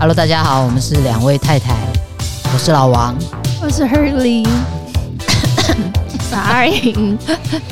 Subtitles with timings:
[0.00, 1.76] Hello，大家好，我们是两位太太，
[2.54, 3.14] 我是老王，
[3.60, 4.48] 我是 Hurley。
[6.30, 7.18] Sorry，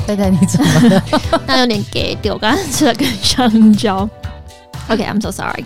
[0.05, 1.03] 太太你怎么了？
[1.47, 4.07] 那有点给丢，我刚刚吃了根香蕉。
[4.89, 5.65] OK，I'm、okay, so sorry。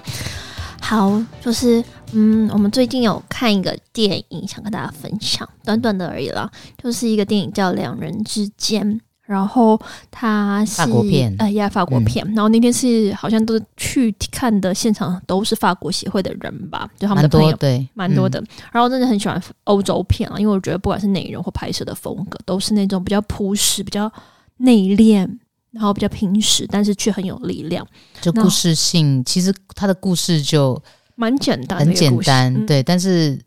[0.79, 1.83] 好，就是
[2.13, 6.49] 嗯，我们最近有看一个电影，想跟大家分享，短短的而已啦，
[6.81, 8.87] 就是一个电影叫《两人之间》。
[9.33, 9.79] 然后
[10.11, 12.23] 他是法国片，哎呀，法国片。
[12.27, 18.39] 嗯、然后那天是好像都去看的现场都是法国协会的人吧，就他们的朋友，对，蛮多的。
[18.39, 24.11] 嗯、然后真的很喜欢欧洲片啊，因为我觉得不管是内容或拍摄的风格，都是那种比较朴实、比较
[24.57, 25.27] 内敛，
[25.71, 27.83] 然后比较平实，但是却很有力量。
[28.21, 30.79] 就故事性，其实他的故事就
[31.15, 33.39] 蛮简单，很简单，嗯、对，但是。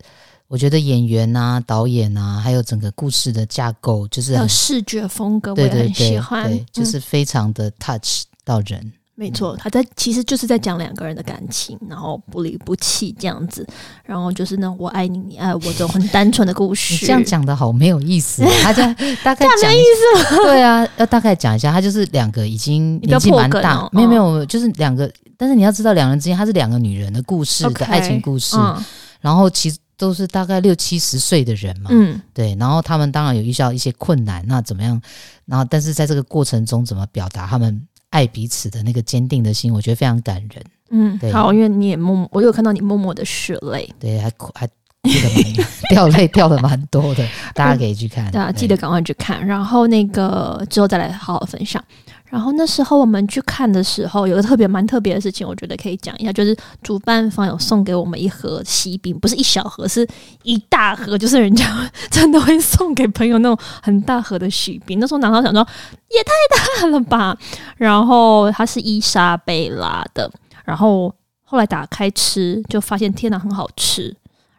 [0.49, 8.81] 我觉得演员啊、导演啊，还有整个故事的架构，就是很视觉风格，我也很喜欢，对对对，就是非常的 touch 到人。
[8.81, 13.67] 嗯、没错，他在其实就是在讲两个人的感情，然后不离不弃这样子，
[14.05, 17.05] 然后就是呢我爱你，你爱我这种很单纯的故事。
[17.05, 20.37] 这样讲的好没有意思，他 这样大概讲没意思。
[20.45, 28.85] 对啊，要大概讲一下，他就是两个已经年纪蛮大，哦、没有没有，就是两个，但是你要知道，两人之间他是两个女人的故事的爱情故事，嗯、
[29.21, 29.77] 然后其实。
[29.99, 35.01] 都是大概六七十岁的人嘛，嗯，对，然后他们当然有遇到一些困难，那怎么样？
[35.47, 37.81] 然后但是在这个过程中，怎么表达他们
[38.11, 40.65] 爱彼此的那个坚定的心，我觉得非常感人。
[40.91, 44.67] 嗯，对，好，因为你也默默，我有看到你默默的拭泪， 对，还还
[45.03, 51.83] 记得蛮 掉泪掉的蛮多的，大家可以去看，大家记得赶快去看，然后那个之后再来好好分享。
[52.29, 60.07] 然后那时候我们去看的时候，有个特别蛮特别的事情，我觉得可以讲一下，就是主办方有送给我们一盒喜饼，不是一小盒，是
[60.43, 61.65] 一大盒，就是人家
[62.11, 64.99] 真的会送给朋友那种很大盒的喜饼。
[64.99, 65.67] 那时候拿到想说
[66.11, 66.33] 也太
[66.81, 67.37] 大了吧，
[67.77, 70.31] 然后它是伊莎贝拉的，
[70.65, 74.15] 然后后来打开吃就发现天哪，很好吃。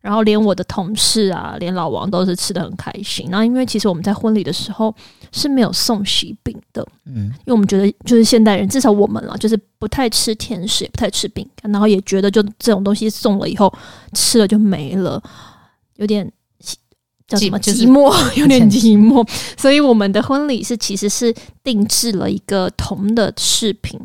[0.07, 3.27] 然后连我的同事啊，连老王都是吃的很开心。
[3.29, 4.95] 然后因为其实我们在婚礼的时候
[5.33, 13.69] 是没有送喜饼的，嗯，因为我们觉得就是现代人，至少我们啊，就是不太吃甜食，也不太吃饼干，然后也觉得就这种东西送了以后
[14.13, 15.21] 吃了就没了，
[15.97, 16.31] 有点
[17.27, 19.29] 叫什么寂寞， 有点寂寞。
[19.57, 23.99] 所以我们的婚礼是其实是定制了一个铜的饰品。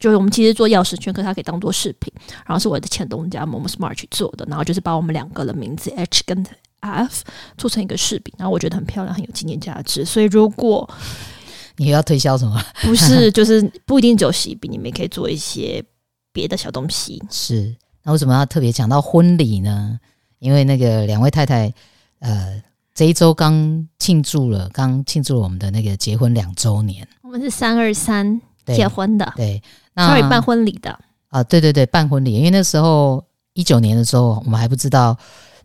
[0.00, 2.12] 就是我们其实做钥匙圈，可它可以当做饰品。
[2.46, 6.44] 然后是我的前东家 Momo Smart 去做的，然后就是把我们两个的名字 H 跟
[6.80, 7.22] F
[7.58, 10.04] 做成一个饰品，然后我觉得很漂亮，很有纪念价值。
[10.04, 10.88] 所以如果
[11.76, 12.60] 你要推销什么？
[12.82, 15.84] 不是， 就是不一定只有喜饼，你们也可以做一些
[16.32, 17.22] 别的小东西。
[17.30, 19.98] 是，那为什么要特别讲到婚礼呢？
[20.38, 21.72] 因为那个两位太太，
[22.20, 22.62] 呃，
[22.94, 27.06] 这一周刚庆祝了，刚庆祝了我们的那个结婚两周年。
[27.22, 28.40] 我们是三二三
[28.74, 29.62] 结婚的，对。
[29.94, 30.98] 可以办婚礼的
[31.28, 33.22] 啊，对对对，办婚礼，因为那时候
[33.52, 35.16] 一九年的时候，我们还不知道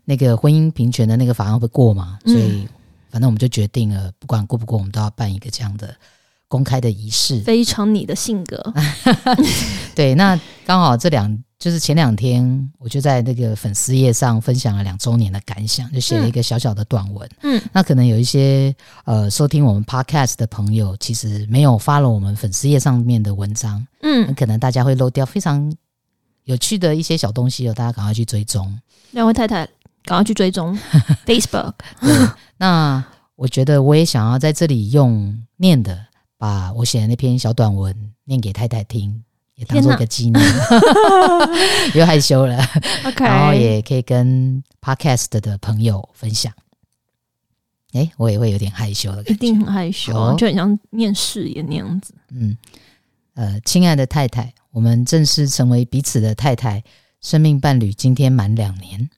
[0.04, 2.68] 那个婚姻平权的那个法案会过嘛，所以
[3.08, 5.94] 反正我们就决定了，不管过不过，我们都要办一个这样的
[6.48, 7.40] 公开的仪式。
[7.40, 8.74] 非常你的性格，
[9.94, 11.42] 对，那刚好这两。
[11.58, 17.28] 就是前两天，我就在那个粉丝页上分享了两周年的感想，就写了一个小小的短文。
[17.42, 18.74] 嗯，那可能有一些
[19.06, 23.84] 呃收听我们 podcast 的朋友，其实没有 follow 我们粉丝页上面的文章。
[24.02, 25.72] 嗯，可能大家会漏掉非常
[26.44, 28.78] 有趣的一些小东西哦，大家赶快去追踪。
[29.12, 29.66] 两位太太，
[30.04, 30.78] 赶快去追踪
[31.24, 31.72] Facebook。
[32.02, 32.28] 对，
[32.58, 33.02] 那
[33.34, 36.06] 我觉得我也想要在这里用念的，
[36.36, 39.22] 把我写的那篇小短文念给太太听。
[39.56, 41.48] 也当做一个纪念，哪
[41.98, 42.56] 又害羞了。
[43.18, 46.52] 然后也可以跟 Podcast 的朋友分享。
[47.92, 52.14] 哎、欸，我也会有点害羞的感觉，一定很害羞，哦、就很像念誓言那样子。
[52.30, 52.56] 嗯，
[53.34, 56.84] 呃，亲爱的太太，我们正式成为彼此的太太、
[57.22, 59.08] 生命伴侣，今天满两年。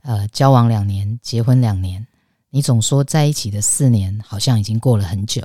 [0.00, 2.06] 呃，交往两年，结婚两年。
[2.48, 5.42] 你总说在一起的四年好像已经过了很久。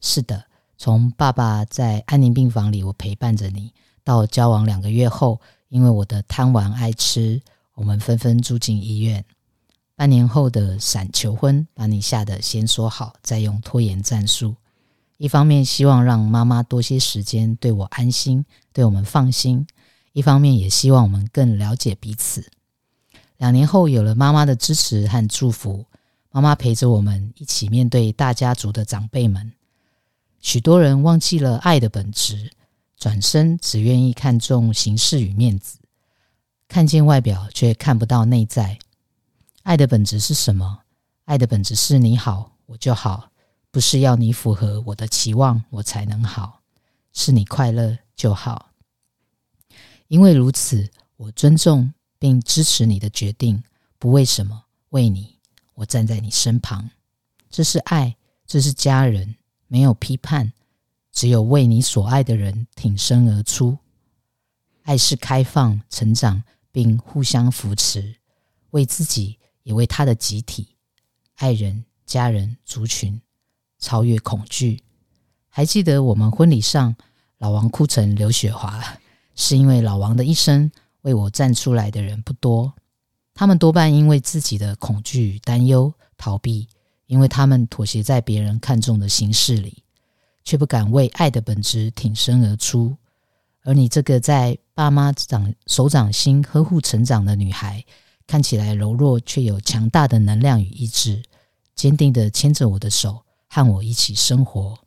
[0.00, 0.44] 是的。
[0.80, 3.72] 从爸爸在安宁病房里，我陪伴着你，
[4.04, 7.42] 到交往两个月后，因为我的贪玩爱吃，
[7.74, 9.24] 我们纷纷住进医院。
[9.96, 14.54] 半年后的闪求婚，把你吓得先说好，再用拖延战术。
[15.16, 19.66] 一方面希望让妈妈多些时间对我安心，对我们放心；
[20.12, 22.48] 一方面也希望我们更了解彼此。
[23.38, 25.84] 两年后有了妈妈的支持和祝福，
[26.30, 29.52] 妈妈陪着我们一起面对大家族的长辈们。
[30.40, 32.52] 许多人忘记了爱的本质，
[32.96, 35.78] 转身只愿意看重形式与面子，
[36.68, 38.78] 看见外表却看不到内在。
[39.62, 40.80] 爱的本质是什么？
[41.24, 43.30] 爱的本质是你好，我就好，
[43.70, 46.62] 不是要你符合我的期望，我才能好，
[47.12, 48.70] 是你快乐就好。
[50.06, 53.62] 因为如此，我尊重并支持你的决定。
[53.98, 55.36] 不为什么，为你，
[55.74, 56.88] 我站在你身旁。
[57.50, 59.34] 这是爱，这是家人，
[59.68, 60.52] 没有批判，
[61.12, 63.78] 只有为你所爱的人挺身而出。
[64.82, 66.42] 爱是开放、成长，
[66.72, 68.16] 并互相扶持，
[68.70, 70.76] 为自己，也为他的集体、
[71.36, 73.20] 爱人、家人、族群，
[73.78, 74.82] 超越恐惧。
[75.48, 76.96] 还记得我们婚礼上，
[77.36, 78.82] 老王哭成刘雪华，
[79.34, 80.70] 是因为老王的一生
[81.02, 82.72] 为我站出来的人不多，
[83.34, 86.68] 他们多半因为自己的恐惧、担忧、逃避，
[87.08, 89.82] 因为他们妥协在别人看重的形式里，
[90.44, 92.96] 却不敢为爱的本质挺身而出。
[93.64, 97.84] 而你这个在爸妈掌手掌心呵护成长的女孩，
[98.26, 101.22] 看起来柔弱，却有强大的能量与意志，
[101.74, 104.78] 坚定地牵着我的手，和我一起生活。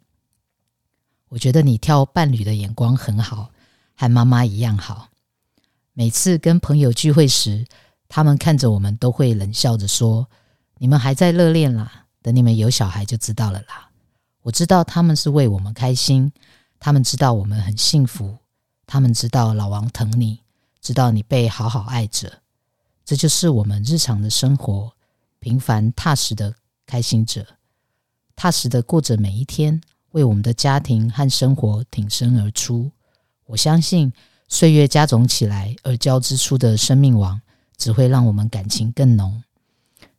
[1.30, 3.52] 我觉得你挑伴侣的眼光很好，
[3.96, 5.10] 和妈妈一样好。
[5.94, 7.66] 每次跟朋友聚会时，
[8.08, 10.28] 他们看着我们都会冷笑着说
[10.80, 13.90] ：“你们还在热恋啦，等你们有小孩就知道了啦。”
[14.44, 16.32] 我知道他们是为我们开心，
[16.80, 18.38] 他们知道我们很幸福，
[18.88, 20.40] 他们知道老王疼你，
[20.82, 22.42] 知道你被好好爱着。
[23.06, 24.92] 这就是我们日常的生活，
[25.40, 27.46] 平凡踏实的开心着，
[28.36, 29.82] 踏实的过着每一天。
[30.12, 32.92] 为我们的家庭和生活挺身而出，
[33.46, 34.12] 我相信
[34.50, 37.42] 岁月加总起来而交织出的生命网，
[37.78, 39.42] 只会让我们感情更浓。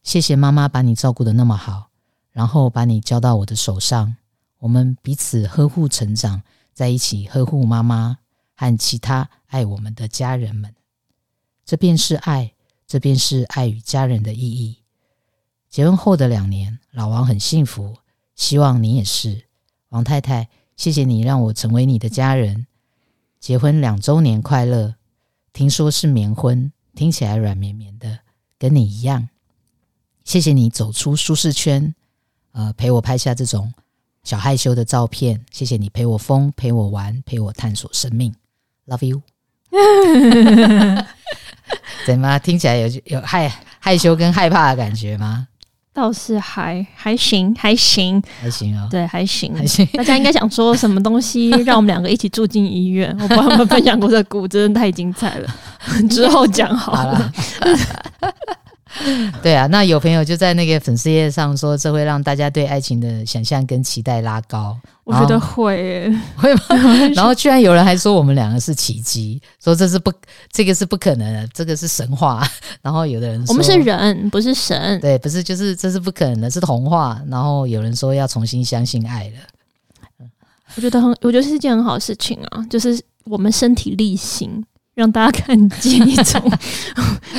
[0.03, 1.91] 谢谢妈妈把你照顾的那么好，
[2.33, 4.17] 然后把你交到我的手上，
[4.59, 6.43] 我们彼此呵护成长，
[6.73, 8.19] 在一起呵护妈妈
[8.55, 10.75] 和其他爱我们的家人们。
[11.65, 12.53] 这便是爱，
[12.87, 14.79] 这便是爱与家人的意义。
[15.69, 17.97] 结婚后的两年，老王很幸福，
[18.35, 19.45] 希望你也是。
[19.91, 22.67] 王太太，谢谢你让我成为你的家人。
[23.41, 24.95] 结婚两周年快乐！
[25.53, 28.21] 听说是棉婚，听起来软绵绵的，
[28.59, 29.29] 跟你一样。
[30.25, 31.95] 谢谢你走出舒适圈，
[32.53, 33.73] 呃，陪我拍下这种
[34.25, 35.41] 小害羞的照片。
[35.51, 38.35] 谢谢你陪我疯，陪我玩，陪我探索生命。
[38.87, 39.23] Love you。
[42.07, 45.49] 怎么听起来有有害害羞跟害怕的感觉吗？
[45.95, 49.87] 倒是还还行，还行，还行啊、哦，对，还行，还行。
[49.93, 53.15] 大家应该想说什么东西 让我们两个一起住进医院？
[53.21, 55.55] 我帮他们分享过这个故，真的太精彩了。
[56.09, 57.33] 之后讲好了。
[59.43, 64.79] 对啊，那有朋友就在那个粉丝页上说，这会让大家对爱情的想象跟期待拉高。
[65.05, 66.61] 我觉得会， 会吗？
[67.17, 70.13] 然后居然有人还说我们两个是奇迹，说这是不，
[70.51, 72.47] 这个是不可能的，这个是神话。
[72.83, 75.01] 然后有的人说，我们是人，不是神。
[75.01, 77.21] 对，不是，就是这是不可能的，是童话。
[77.29, 80.29] 然后有人说要重新相信爱了。
[80.77, 84.65] 我觉得很，我觉得是一件很好的事情啊，就是我们身体力行。
[84.95, 86.53] 让大家看见一种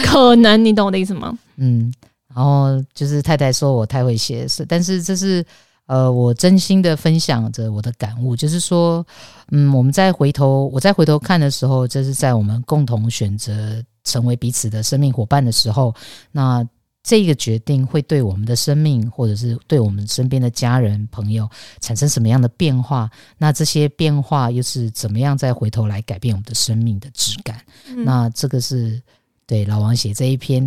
[0.03, 1.37] 可能，你懂我的意思吗？
[1.57, 1.93] 嗯，
[2.33, 5.45] 然后就是太太说我太会写，是，但是这是
[5.85, 9.05] 呃，我真心的分享着我的感悟，就是说，
[9.51, 15.93] 嗯，我们再回头，我再回头看的时候，这是在我们共同选择成为彼此的生命伙伴的时候，
[16.31, 16.67] 那。
[17.05, 21.49] 这个决定会对我们的生命，或者是对我们身边的家人朋友
[21.81, 23.11] 产生什么样的变化？
[23.37, 27.59] 那这些变化又是怎么样再回头来改变我们的生命的质感？
[27.89, 29.01] 嗯、那这个是
[29.45, 30.63] 对老王写这一篇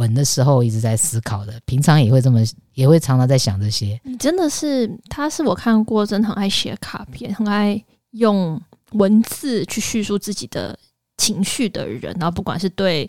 [0.00, 1.60] 文的时候一直在思考的。
[1.64, 2.40] 平常也会这么，
[2.74, 4.00] 也会常常在想这些。
[4.02, 7.80] 你真的是，他是我看过，真的很爱写卡片，很爱
[8.12, 8.60] 用
[8.92, 10.76] 文字去叙述自己的
[11.18, 12.12] 情绪的人。
[12.18, 13.08] 然后不管是对，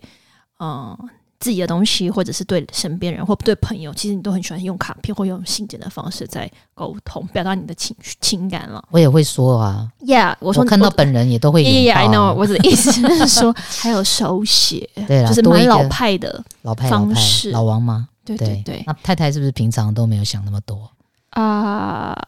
[0.60, 0.96] 嗯。
[1.42, 8.82] 自己的东西，或者是对身边人，或对朋友，其实你都很喜欢用卡片或用信件的方式在沟通，表达你的情绪、情感了。
[8.92, 11.64] 我也会说啊，Yeah，我说我看到本人也都会。
[11.64, 17.52] Yeah，I know，我的意思是说， 还有手写，对啦，就是蛮老派的老派方式。
[17.52, 18.08] 老王吗？
[18.24, 18.84] 对对对。
[18.86, 20.88] 那太太是不是平常都没有想那么多
[21.32, 22.24] 啊？Uh,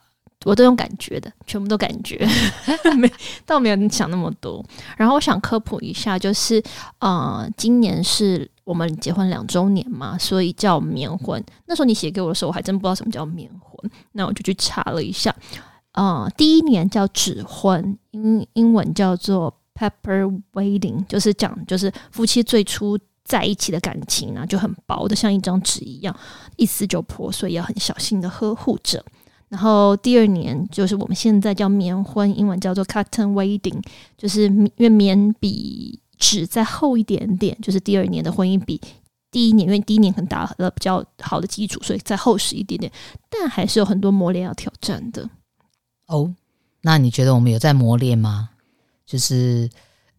[0.46, 2.27] 我都用感觉的，全部都感觉，
[2.98, 3.10] 没
[3.46, 4.65] 倒没有你想那么多。
[4.98, 6.62] 然后我想科普一下，就是
[7.00, 11.43] 呃，今年是我们结婚两周年嘛，所以叫棉婚。
[11.65, 15.36] 那时候你写给我的时候，我还真不知道什么叫棉婚，那我就去查了一下。
[15.93, 26.15] 呃，第一年叫纸婚，英英文叫做 paper wedding，就是讲就是夫妻最初在一起的感情啊，就很薄的，像一张纸一样，
[26.55, 29.03] 一撕就破碎，所以要很小心的呵护着。
[29.50, 33.79] 然后第二年就是我们现在叫棉婚，英文叫做 cotton wedding，
[34.17, 38.80] 就是因为棉比纸再厚一点点，就是第二年的婚姻比
[39.30, 42.89] 第一年，因为第一年可能打了比较好的基础，所以再厚实一点点，
[43.30, 45.30] 但还是有很多磨练要挑战的。
[46.08, 46.34] 哦，
[46.82, 48.51] 那你觉得我们有在磨练吗？
[49.06, 49.70] 就是，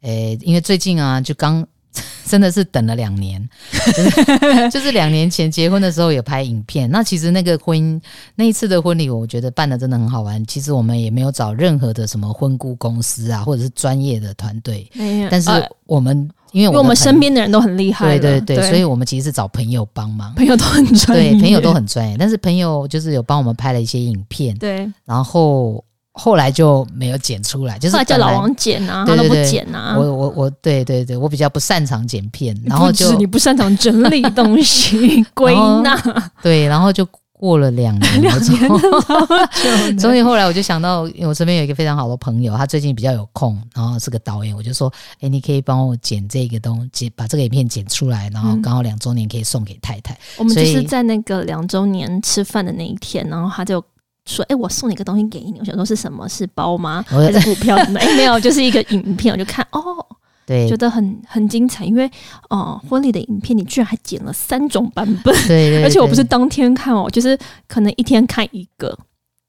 [0.02, 1.66] 诶，因为最近啊，就刚
[2.26, 6.90] 真的是等了两年， 就是就是两年前结婚的时候有拍影片。
[6.90, 8.00] 那其实那个婚姻
[8.34, 10.44] 那一次的婚礼，我觉得办的真的很好玩。
[10.46, 14.90] 其实我们也没有找任何的什么婚顾公司啊，或者是专业的团队。
[15.30, 15.50] 但是
[15.86, 22.16] 我们因为我们，因为我们身边的人都很厉害，对对对，对，所以我们其实是找朋友帮忙，朋友都很专业，对，朋友都很专业。
[22.18, 25.84] 但是朋友就是有帮我们拍了一些影片，对，然后。
[26.16, 29.96] 后来就没有剪出来，就是后来叫老王剪啊，对对对，他都不剪啊。
[29.98, 35.52] 我我我，对对对，我比较不擅长剪片，然后就你不擅长整理 东西归
[35.82, 36.00] 纳，
[36.40, 44.90] 对，然后就过了两年，两年终于后来我就想到，我身边有一个非常好的朋友，他最近比较有空，然后是个导演，我就说，
[45.20, 50.16] 哎，你可以帮我剪这个东西，把这个影片剪出来，然后刚好两周年可以送给太太。
[50.38, 53.84] 我们就是在那个两周年吃饭的那一天，然后他就。
[54.26, 55.58] 说，哎、欸，我送你一个东西给你。
[55.58, 56.26] 我想说是什么？
[56.28, 57.04] 是包吗？
[57.06, 57.76] 还是股票？
[57.76, 59.32] 哎、欸， 没有，就是一个影片。
[59.32, 59.82] 我就看，哦，
[60.46, 61.84] 对，觉得很很精彩。
[61.84, 62.06] 因为，
[62.48, 67.38] 哦、呃，婚礼的影片你居然还剪了三种版本，对，对，对，而且我不是当天看哦，就是
[67.68, 68.96] 可能一天看一个，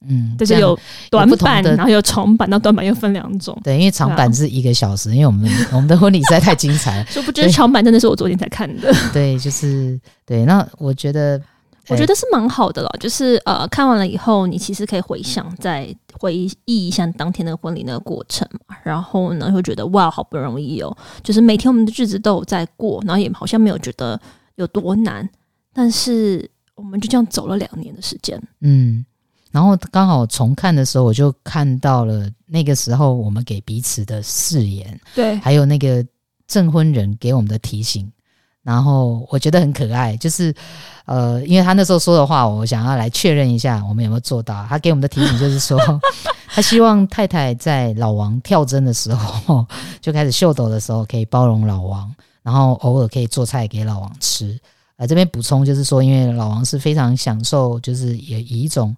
[0.09, 0.77] 嗯，就是有
[1.09, 3.57] 短版，然后有长版，那短版又分两种。
[3.63, 7.05] 对，因为长版是一个小时，因为我们我们的婚礼实在太精彩了。
[7.07, 8.93] 说不知长版真的是我昨天才看的。
[9.13, 10.43] 对，就是对。
[10.43, 11.41] 那我觉得。
[11.89, 15.87] 我觉得是蛮好的了，就是呃，看完了以后，你其实可以回想，再
[16.19, 18.75] 回忆一下当天的婚礼那个过程嘛。
[18.83, 24.19] 然后呢，会觉得哇，好不容易哦，就是每天我们的日子都有在过，然后也好像没有觉得
[24.55, 25.27] 有多难。
[25.73, 29.05] 但是我们就这样走了两年的时间，嗯。
[29.51, 36.05] 然后刚好重看的时候，我就看到了那个时候我们给彼此的誓言，对，还有那个
[36.45, 38.11] 证婚人给我们的提醒。
[38.65, 40.51] 然后我觉得很可爱，就是，
[41.05, 44.65] 呃，因为他那时候说的话，我想要来确认一下我们有没有做到。
[44.67, 45.79] 他给我们的提醒就是说，
[46.49, 49.63] 他希望太太在老王跳针的时候，
[50.01, 54.59] 就开始秀逗的时候，可以包容老王，然后偶尔可以做菜给老王吃。
[54.97, 58.95] 呃，这边补充就是说，因为老王是非常享受，就是也以一种，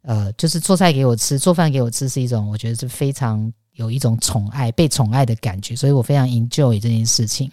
[0.00, 7.50] 呃，就是做菜给我吃，做饭给我吃是一种，我觉得是非常有一种宠爱、被宠爱的感觉，所以我非常 enjoy 这件事情。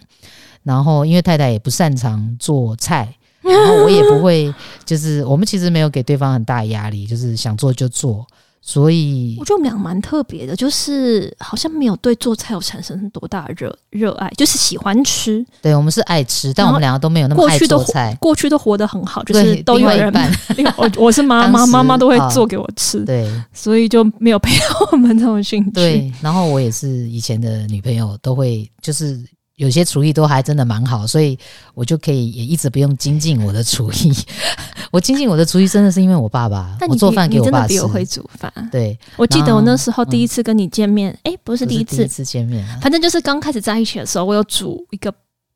[0.68, 3.08] 然后，因为太太也不擅长做菜，
[3.40, 8.26] 然后我也不会，就是我们其实没有给对方很大的压力，就是想做就做。
[8.60, 15.42] 所以我觉得我们俩蛮特别的，就是好像没有对做菜有产生多大的热热爱，就是喜欢吃。
[15.62, 18.14] 对，我们是爱吃，但我们两个都没有那么爱做菜。
[18.20, 20.12] 过去都活得很好，就是都有人。
[20.76, 23.02] 我我是妈妈，妈妈都会做给我吃。
[23.06, 25.70] 对，所以就没有培养我们这种兴趣。
[25.70, 29.18] 对，然后我也是以前的女朋友都会就是。
[29.58, 31.36] 有些厨艺都还真的蛮好，所以
[31.74, 34.12] 我就可以也一直不用精进我的厨艺。
[34.92, 37.74] 我精进我的厨艺真的是因为我爸爸，我做饭给我爸吃。
[37.74, 38.52] 你真的比我会煮饭。
[38.70, 45.12] 对，我记得我那时候第一次跟你见面，哎、嗯欸，不是第一次，第一次见面，反正就是刚开始在一起的时候，我有煮一个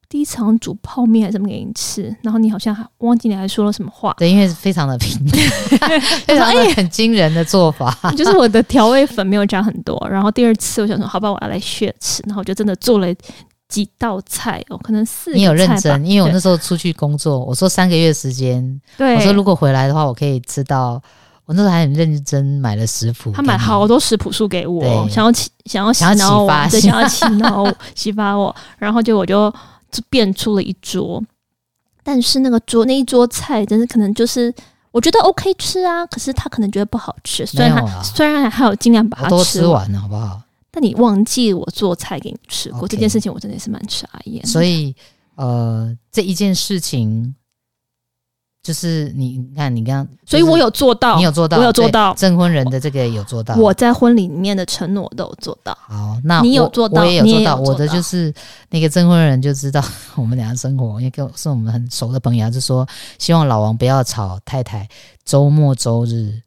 [0.09, 4.13] 第一次好像煮泡面还是什么给你吃，然后你好像还忘记你还说了什么话。
[4.19, 5.17] 对，因为非常的平，
[6.27, 9.97] 非常的很惊人的做法，就是我的调味粉没有加很多。
[10.11, 13.07] 然后第二次我想说，好吧，我要来学吃，然后我就真的做了。
[13.73, 15.33] 几道菜哦，可能四。
[15.33, 21.03] 你有认真，因为我那时候出去工作，我说三个月时间，对，我说如果回来的话，我可以吃到。
[21.45, 29.51] 我那时候还很认真买了食谱，他买好多食谱书给我，想要启想要想要启发，对，想要启发 启发我，然后就我就
[29.91, 31.21] 就变出了一桌，
[32.05, 34.55] 但是那个桌那一桌菜，真的可能就是
[34.93, 40.41] 我觉得 OK 吃啊，可是他可能觉得不好吃，虽然他虽然还有尽量把它都吃完了，好不好？
[40.75, 42.93] 但你忘记我做菜给你吃过 Okay.
[42.93, 44.41] 这件事情，我真的是蛮诧异。
[44.47, 44.97] 所以，
[45.35, 47.35] 呃，这一件事情
[48.63, 55.77] 就是你，你看，你刚刚，所以我有做到，你有做到，我有做到证婚人的这个有做到，我在婚礼里面的承诺都有做到。
[55.83, 57.57] 好，那你有做到，我也有做到。
[57.57, 58.33] 我的就是
[58.71, 59.85] 那个证婚人就知道
[60.17, 62.89] 我们俩生活，因为跟是我们很熟的朋友，就说
[63.19, 64.89] 希望老王不要吵太太，
[65.23, 66.41] 周末周日。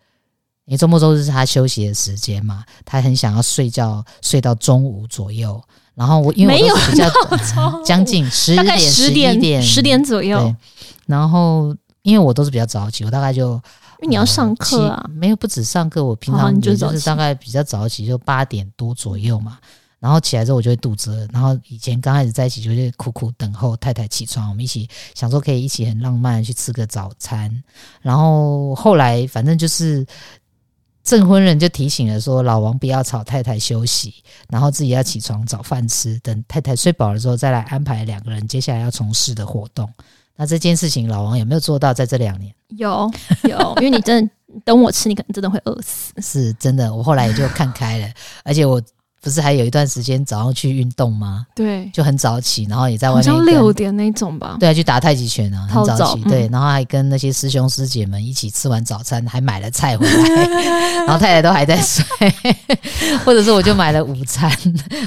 [0.65, 5.61] 因为周末周日是他休息的时间嘛，他很想要睡觉，睡到中午左右。
[5.93, 7.09] 然后我因为我都是比较
[7.85, 10.39] 将近十点、十点、点、十点左右。
[10.39, 10.55] 对，
[11.05, 19.57] 然后因为我都是比较早起，我大概就因为你要上课啊，没有不止上课，我平常就是大概比较早起，就八点多左右嘛。
[19.99, 27.63] 然后起来之后我就会肚子饿，然后以前刚开始在一起就是苦苦等候太太起床，我们一起想说可以一起很浪漫去吃个早餐。
[28.01, 30.03] 然后后来反正就是。
[31.05, 34.15] 证婚人就提醒了说：“老王不要吵太太休息，
[34.49, 39.89] 然后自己要起床找饭吃，等太太睡饱了之后再来安排两个人接下来要从事的活动。”
[40.35, 41.93] 那这件事情老王有没有做到？
[41.93, 43.09] 在这两年有
[43.43, 44.31] 有，因为你真的
[44.65, 46.11] 等我吃，你可能真的会饿死。
[46.21, 48.09] 是真的，我后来也就看开了，
[48.43, 48.81] 而且我。
[49.25, 51.47] 不是还有一段时间早上去运动吗？
[51.55, 54.55] 对，就很早起，然后也在外面，好像六点那种吧。
[54.59, 56.21] 对啊，去打太极拳啊，很早起。
[56.25, 60.45] 对，然后还跟那些师兄师姐们一起吃完早餐，还买了菜回来，
[61.05, 62.05] 然后太太都还在睡，
[63.25, 64.47] 或者是我就买了午餐，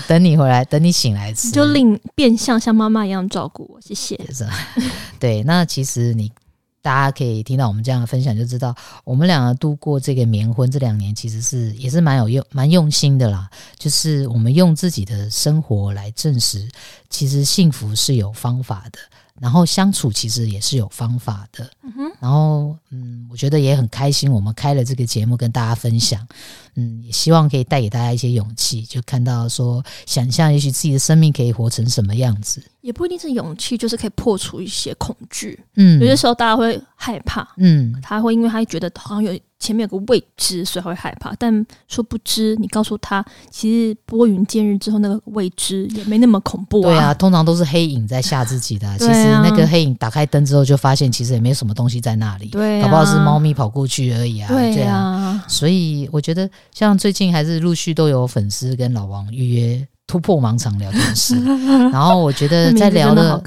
[0.09, 3.81] 等你回来，等你醒来吃，就令变相像妈妈一样照顾我。
[3.81, 4.19] 谢谢。
[5.21, 6.29] 对，那其实你。
[6.89, 13.47] 大家可以听到我们这样的分享，就知道我们两个度过这个冥婚这两年，其实是也是蛮有用、蛮用心的啦。
[13.77, 16.67] 就是我们用自己的生活来证实，
[17.11, 18.99] 其实幸福是有方法的。
[19.39, 26.27] 然后相处其实也是有方法的，嗯，然后嗯，我觉得也很开心，我们开了这个节目跟大家分享，
[26.75, 39.39] 嗯，也希望可以带给大家一些勇气，就看到说，想象也许自己的生命可以活成什么样子，也不一定是勇气，就是可以破除一些恐惧，嗯，有些时候大家会害怕，嗯，他会因为他觉得好像有。
[39.61, 41.35] 前面有个未知，所以会害怕。
[41.37, 46.91] 但殊不知，你告诉他，其实拨云见日之后，那个未知也没那么恐怖啊。
[46.91, 48.87] 对啊，通常都是黑影在吓自己的。
[48.99, 52.47] 其实那个黑影打开灯之后，就发现其实也没什么东西在那里。
[52.51, 54.47] 对啊，搞不好是猫咪跑过去而已啊。
[54.49, 61.39] 对啊，啊，所以我觉得，像最近还是陆续都有粉丝跟老王预约突破盲肠聊天室。
[61.93, 63.41] 然后我觉得在聊的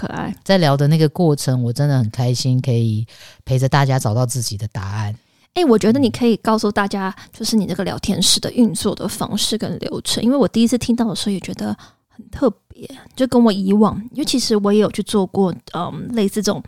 [0.45, 3.05] 在聊的那个过程，我真的很开心，可以
[3.43, 5.13] 陪着大家找到自己的答案。
[5.55, 11.75] 哎、欸，我觉得你可以告诉大家，就是你这个聊天室的运作的方式跟流程，因为我第一次听到的时候也觉得
[12.07, 16.63] 很特别，就跟我以往，因为其实我也有去做过，嗯，类似这种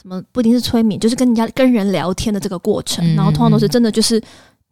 [0.00, 4.22] 什么不一定是催眠，就是跟人家跟人聊天的这个过程，然后通常都是真的就是。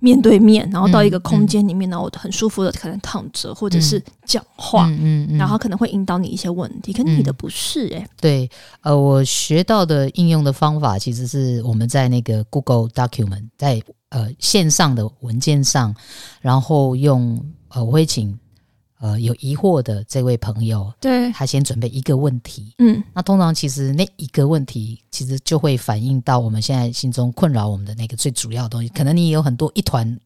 [0.02, 6.92] 面对面，然后到一个空间里面，然后很舒服的可能躺着，或者是讲话，嗯然后可能会引导你一些问题。
[6.92, 15.94] 可你的不是哎、欸嗯，对，呃，我学到的应用的方法，其实是我们在那个 Google Document 在呃线上的文件上，
[16.40, 18.36] 然后用呃我会请。
[19.02, 28.88] 呃，有疑惑的这位朋友，对，他先准备一个问题，嗯，那通常其实那一个问题，其实就会反映到我们现在心中困扰我们的那个最主要的东西。
[28.90, 30.16] 可能你有很多一团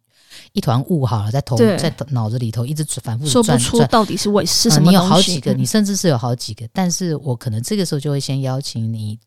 [0.53, 4.91] 一团雾，好了，在头在脑子里头一直反复转，说不出到底是为是什么、呃。
[4.91, 9.19] 你有好几个，你甚至是有好几个，但是我可能这个时候就会先邀请你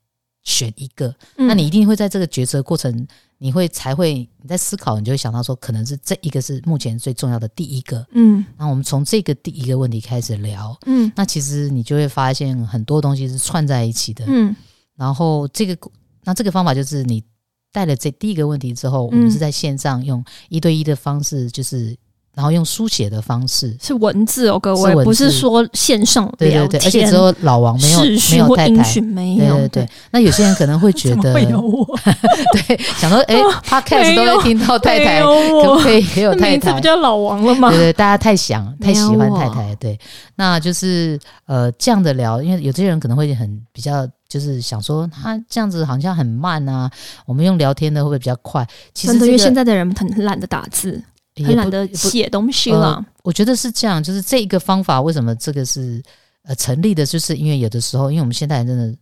[0.43, 3.08] 选一个，嗯、那你一定会在这个抉择过程。
[3.41, 8.06] 你会才会你在思考，你就会想到说，可能是这一个是目前最重要的第一个。
[8.12, 10.78] 嗯，那我们从这个第一个问题开始聊。
[10.86, 14.25] 嗯，那其实你就会发现很多东西是串在一起的。
[14.28, 14.54] 嗯，
[14.97, 15.89] 然后这个
[16.25, 17.23] 那这个方法就是你
[17.71, 21.95] 带了这第一个问题之后，我们是在线上用一对一的方式，就是。
[22.39, 26.25] 然后用书写的方式，是文字哦，各位，不是说线上。
[26.38, 29.89] 对对对，而且只有老王没有没有太太，没有对对对。
[30.10, 31.86] 那有些人可能会觉得， 会有我
[32.65, 33.36] 对，想说，哎
[33.67, 36.69] ，Podcast 都会听到太太，可不可以也有太太？
[36.69, 37.69] 这不叫老王了吗？
[37.71, 39.99] 对对，大家太想太喜欢太太，对，
[40.38, 46.89] 那就是呃这样的聊，因为有些人可能会很比较，就是想说他这样子好像很慢啊，
[47.25, 48.65] 我们用聊天的会不会比较快？
[48.93, 51.04] 其实因为现在的人很懒得打字。
[51.45, 53.06] 很懒得写东西了，呃。
[53.23, 56.02] 我觉得是这样，就是这一个方法为什么这个是
[56.43, 58.95] 呃成立的，就是因为有的时候，因为我们现代人真的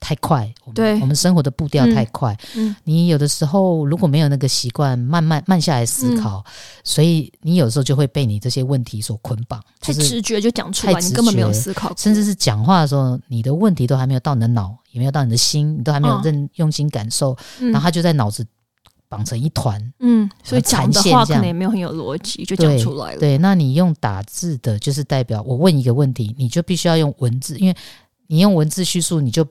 [0.00, 2.36] 太快，对，我们生活的步调太快。
[2.56, 18.44] 嗯，嗯，你有的时候如果没有那个习惯，慢慢慢下来思考，嗯，所以你有时候就会被你这些问题所捆绑，太直觉就讲出来，你根本没有思考，甚至是讲话的时候，你的问题都还没有到你的脑，也没有到你的心，你都还没有认用心感受，嗯，然后他就在脑子。
[19.12, 23.20] 绑成一团，嗯，所以讲的话可能也没有很有逻辑，就讲出来了。
[23.20, 27.76] 对，那你用打字的，就是代表我问一个问题，你就必须要用文字，因为
[28.28, 29.46] 你用文字叙述，你就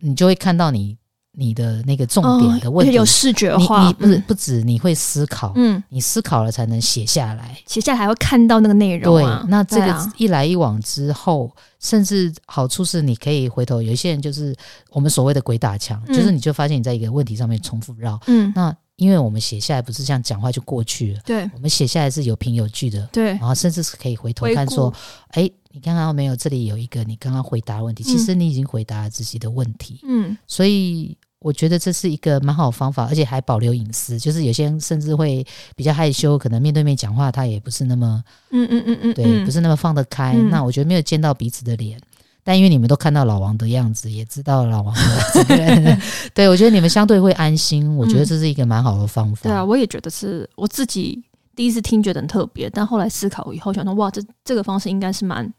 [0.00, 0.98] 你就会看到你
[1.30, 3.92] 你的那个重点的问题，哦、有视觉化。
[3.92, 9.42] 不是、嗯、不止你会思考，嗯，你思考了才能写下来，写下来还会看到那个内容、啊。
[9.44, 14.52] 对，那这个一来一往之后，啊、甚至好处是你可以回头，有一些人就是
[14.90, 18.76] 我们所谓的鬼打墙，嗯、就是你就发现你在一个问题上面重复绕，嗯，那。
[18.96, 24.92] 因为我们写下来不是这样讲话就过去了，对，我们写下来是有凭有据的，对，然后甚至是可以回头看说，
[25.32, 42.00] 哎，你刚刚没有这里有一个你刚刚回答的问题，其实你已经回答了自己的问题，嗯，所以我觉得这是一个蛮好的方法，而且还保留隐私，就是有些人甚至会比较害羞，可能面对面讲话他也不是那么，嗯嗯嗯嗯，对，不是那么放得开，那我觉得没有见到彼此的脸。
[42.46, 45.00] 但因为你们都看到老王的样子，也知道老王的
[45.34, 46.00] 这个人，
[46.32, 47.96] 对，我觉得你们相对会安心。
[47.96, 49.40] 我觉得这是一个蛮好的方法。
[49.42, 49.50] 嗯。
[49.50, 51.20] 对啊，我也觉得是我自己
[51.56, 55.52] 第一次听觉得很特别，但后来思考以后想说，哇，这这个方式应该是蛮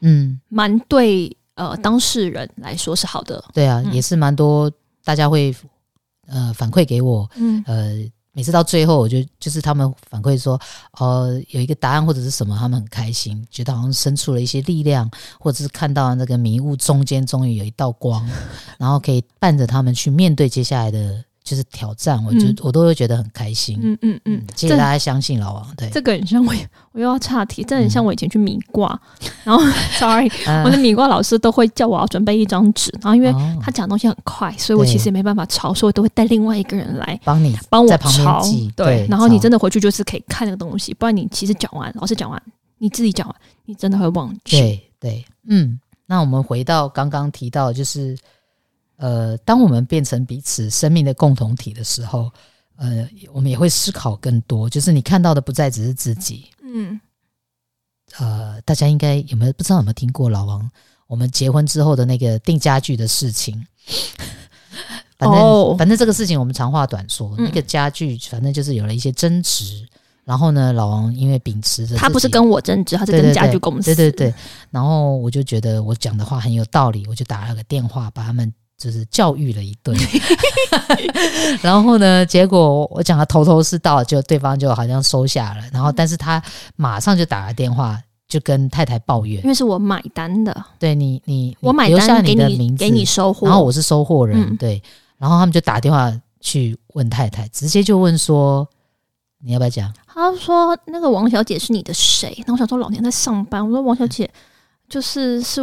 [0.00, 3.44] 嗯蛮对呃当事人来说是好的。
[3.52, 4.72] 对啊，嗯、也是蛮多
[5.04, 5.54] 大家会
[6.26, 7.92] 呃反馈给我，嗯呃
[8.32, 10.60] 每次到最后，我就就是他们反馈说，
[10.98, 18.24] 呃，有一个答案或者是什么，他们很开心，觉得好像生出了一些力量，或者是看到那个迷雾中间终于有一道光，
[18.78, 21.24] 然后可以伴着他们去面对接下来的。
[21.50, 23.76] 就是挑战，我就、嗯、我都会觉得很开心。
[23.82, 25.66] 嗯嗯嗯，谢谢大家相信老王。
[25.76, 26.54] 对，这个很像我，
[26.92, 29.60] 我又要岔题，这很像我以前去米卦，嗯、 然后
[29.98, 38.40] sorry， 呃、我的米卦老师都会叫我要准备一张纸，然后因为他讲东西很快，所以我其实也没办法抄，所以我都会带另外一个人来帮你帮我抄。
[38.76, 42.40] 对，对然后你真的回去就是可以看那个东西，不然你其实讲完，老师讲完，
[42.78, 44.60] 你自己讲完，你真的会忘记。
[44.60, 48.16] 对对，嗯，那我们回到刚刚提到，就是。
[49.00, 52.30] 呃，当我们变成彼此生命的共同体的时候，
[52.76, 54.68] 呃，我们也会思考更多。
[54.68, 57.00] 就是你看到的不再只是自己，嗯，
[58.18, 60.70] 呃，大家应该有没有不知道有没有听过老王
[61.06, 63.66] 我们结婚之后的那个订家具的事情？
[65.16, 69.88] 反正、哦、反正这个事情我们长话短说，嗯、那个家具反正就是有了一些争执。
[70.24, 74.34] 然后呢，老王因为秉持着他不是跟我争执，他是跟家具公司，对对对。
[74.70, 78.52] 然后我就觉得我讲的话很有道理，我就打了个电话把他们。
[78.80, 79.94] 就是教育了一顿，
[81.60, 85.60] 然后呢，结果我讲的头头是道，就对方就好像收下了。
[85.70, 86.42] 然后，但是他
[86.76, 94.82] 马上就打了电话，就跟太太抱怨，因为是我买单的，对你，你我买单给你，给你收货，然后我是收货人，嗯、对。
[95.18, 98.66] 然后他们就打电话去问太太，直接就问说，
[99.44, 99.92] 你要不要讲？
[100.06, 102.42] 他说那个王小姐是你的谁？
[102.46, 104.30] 那我想说老娘在上班，我说王小姐
[104.88, 105.60] 就是是。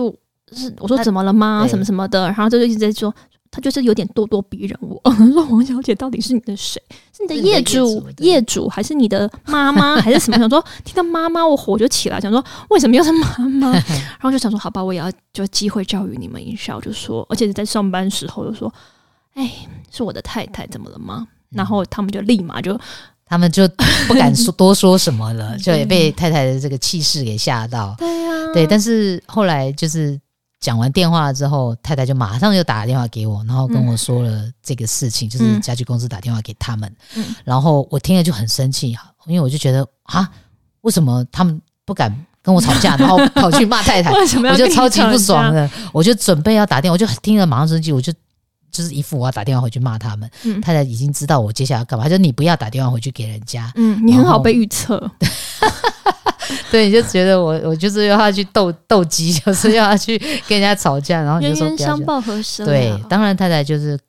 [0.56, 1.66] 是我说怎么了吗？
[1.68, 3.14] 什么什么的，然后就一直在说，
[3.52, 4.78] 他就是有点咄咄逼人。
[4.82, 6.82] 我说王小姐到底是你的谁？
[7.12, 10.38] 是你的业主、业主还是你的妈妈 还是什么？
[10.38, 13.72] 想说听到妈妈我火就起来，想说为什么又是妈妈？
[14.20, 18.72] 然后就想说好吧，我也要就机会教育你们一下，我就说，而且是在上班时候就说，
[19.34, 19.52] 哎，
[19.92, 21.28] 是我的太太，怎么了吗？
[21.50, 22.80] 然后他们就立马就，
[23.26, 23.68] 他们就
[24.08, 27.96] 不敢说多说什么了，就也被太太的这个气势给吓到。
[27.98, 30.20] 对呀，对，但是后来就是。
[30.60, 38.90] 讲完电话之后，太太就马上就打电话给我，然后跟我说了这个事情，嗯、就是家具公司打电话给他们，嗯、然后我听了就很生气，
[39.28, 40.28] 因为我就觉得啊，
[40.82, 44.12] 为什么他们不敢跟我吵架， 然后跑去骂太太？
[44.12, 48.12] 我就超级不爽的，我就准备要打电话，我就听了马上生气，我就
[48.72, 50.30] 就是一副我要打电话回去骂他们。
[50.44, 55.12] 嗯、太太已经知道我接下来要干嘛，他就你不要打电话回去给人家，嗯，你很好被预测。
[56.72, 62.68] 对，你就觉得我我就是要他去斗斗鸡， 就是要他去跟人家吵架，然后你就说冤冤相报何时了？
[62.68, 64.00] 对，当然太太就是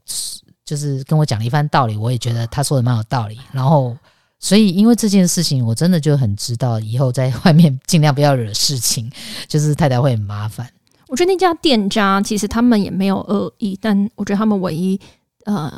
[0.64, 3.38] 就是跟我讲了一番道理，我也觉得他说的蛮有道理。
[3.52, 3.96] 然后，
[4.38, 9.10] 所以因为这件事情，我真的就很知道以后在 外面尽量不要惹事情，
[9.48, 10.68] 就是太太会很麻烦。
[11.08, 15.00] 我觉得那家店家其实他们也没有恶意，但我觉得他们唯一
[15.46, 15.72] 呃，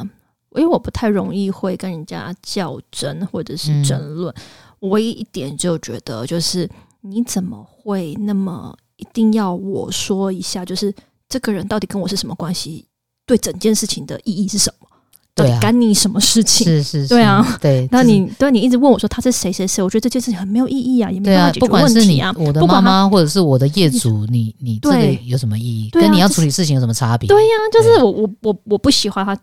[0.56, 4.34] 因为我不太容易会跟人家较真或者是争论。
[4.36, 4.42] 嗯
[4.80, 6.68] 唯一一点就觉得，就是
[7.02, 10.94] 你怎么会那么一定要我说一下，就是
[11.28, 12.86] 这个人到底跟我是什么关系？
[13.26, 14.86] 对整件事情的意义是什么？
[15.32, 16.66] 对，干你什么事情？
[16.66, 17.88] 是是，对啊， 对。
[17.92, 19.82] 那你对你一直问我说他是谁谁谁？
[19.82, 22.32] 我觉得这件事情很没有意义啊，也没办法解决问题啊。
[22.32, 25.88] 不管是你我的妈妈，或者是我的业主，你你这个有什么意义？
[25.90, 27.28] 跟你要处理事情有什么差别？
[27.28, 29.38] 对呀，就是我我我我不喜欢他。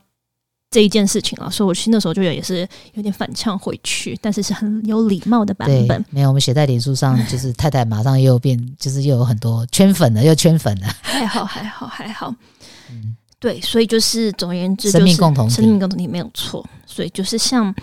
[0.70, 6.04] 这一件事情啊，所以我去那时候就也是有点反呛回去，但是是很有礼貌的版本。
[6.10, 10.88] 没有，我们写在脸书上，就是太太马上又变，就是又有很多圈粉了，又圈粉了。
[11.02, 12.36] 还好，还好，还好。
[12.92, 16.68] 嗯，对，所以就是总而言之，生命共同体，生命共同体没有错。
[16.86, 17.74] 所以就是像，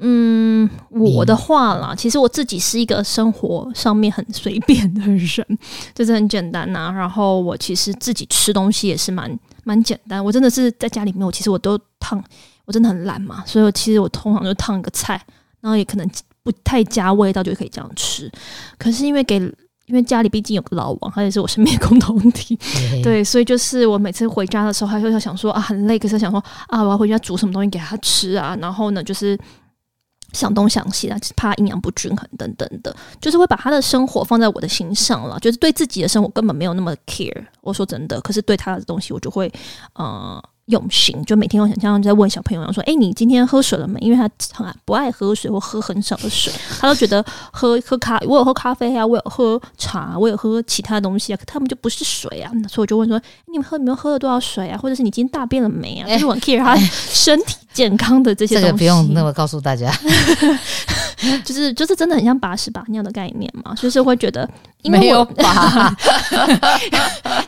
[0.00, 5.58] 嗯，我的话啦，其实我自己是一个生活上面很随便的人，
[5.94, 6.92] 就是很简单呐、啊。
[6.92, 9.38] 然后我其实自己吃东西也是蛮。
[9.66, 12.22] 蛮简单，我真的是在家里面，我其实我都烫，
[12.66, 15.18] 我真的很懒嘛，所以我其实我通常就烫一个菜，
[15.62, 16.06] 然后也可能
[16.42, 18.30] 不太加味道就可以这样吃。
[18.76, 19.36] 可是因为给，
[19.86, 22.58] 因为家里毕竟有个老王，他也是我身边共同体，
[23.02, 29.38] 对，所以就是我每次回家的时候，他就会想说啊很累，可是想说啊我要回家煮什么东西给他吃啊，然后呢就是。
[30.34, 37.46] 想东想西啊，怕营养不均衡等等的，就是会把他的生活放在我的心上了，就是对自己的生活根本没有那么 care。
[37.62, 39.50] 我说真的，可是对他的东西，我就会
[39.98, 40.42] 嗯。
[40.66, 44.22] 用心，就每天我想像在问小朋友说：“哎、欸，你今天喝水了没？”因为他
[44.52, 52.50] 很不爱喝水或喝很少的水， 他都觉得喝喝咖，我有喝咖啡啊，我有喝茶，我有喝其他东西啊，可他们就不是水啊。
[52.68, 53.20] 所以我就问说
[53.52, 54.78] ：“你们喝你们喝了多少水啊？
[54.78, 58.66] 或者是你今天大便了没啊？” 就是我 care 他身体健康的这些东西。
[58.66, 59.92] 这个不用那么告诉大家。
[61.42, 64.48] 就是就是真的很像把屎把尿的概念嘛，就是会觉得
[64.82, 65.96] 因为没有把，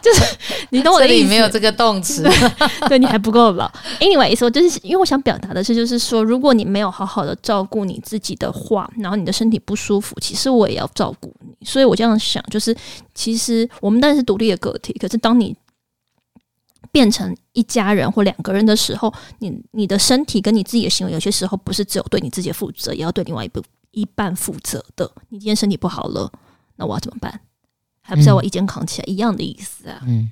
[0.06, 0.36] 就是
[0.70, 2.22] 你懂我的意思，没有这个动词，
[2.88, 3.68] 对 你还不够老。
[3.98, 11.66] Anyway，说就是因为我想表达的是，就是说如果你没有好好的照顾你自己的话，然后你的身体不舒服，其实我也要照顾你。
[11.66, 12.76] 所以我这样想，就是
[13.14, 15.56] 其实我们当然是独立的个体，可是当你
[16.92, 25.10] 变成一家人或两个人的时候，你你的身体跟你自己的行为，有些时候不是只有对你自己负责，也要对另外一部一半负责的。
[25.30, 26.30] 你今天身体不好了，
[26.76, 27.40] 那我要怎么办？
[28.06, 30.00] 还不是要我一肩扛起来，嗯、一样的意思啊。
[30.06, 30.30] 嗯，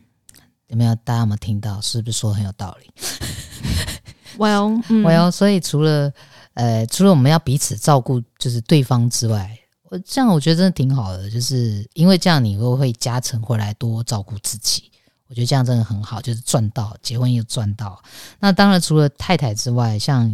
[0.68, 1.80] 有没有大家有没有听到？
[1.80, 2.90] 是不是说很有道理？
[4.38, 6.12] Well，嗯、Well，所以除了
[6.54, 9.58] 呃，除了我们要彼此照顾，就是对方之外，
[9.90, 14.90] 我这样我觉得真的挺好的，就是因为这样你会会加成回来多照顾自己。
[15.26, 18.00] 我觉得这样真的很好，就是赚到结婚又赚到。
[18.38, 20.30] 那当然，除了太太之外，像